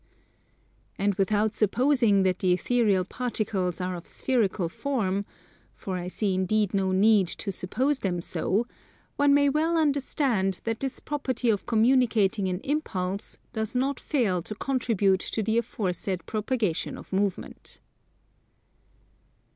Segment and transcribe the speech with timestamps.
[0.97, 5.25] And without supposing that the ethereal particles are of spherical form
[5.75, 8.65] (for I see indeed no need to suppose them so)
[9.17, 14.55] one may well understand that this property of communicating an impulse does not fail to
[14.55, 17.79] contribute to the aforesaid propagation of movement.